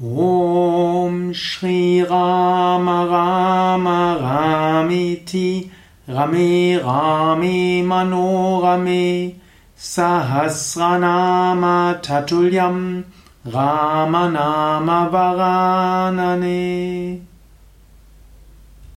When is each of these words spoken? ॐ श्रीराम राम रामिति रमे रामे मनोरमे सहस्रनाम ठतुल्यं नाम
ॐ 0.00 1.32
श्रीराम 1.34 2.88
राम 3.10 3.88
रामिति 4.18 5.70
रमे 6.10 6.76
रामे 6.78 7.82
मनोरमे 7.86 9.06
सहस्रनाम 9.94 11.64
ठतुल्यं 12.04 12.78
नाम 14.36 14.88